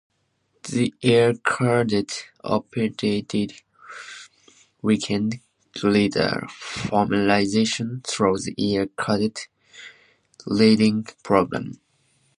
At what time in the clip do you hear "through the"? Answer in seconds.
8.07-8.55